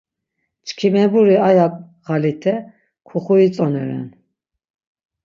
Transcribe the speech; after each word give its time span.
Çkimeburi 0.67 1.37
aya 1.47 1.67
xalite 2.05 2.53
kuxuitzoneren. 3.07 4.07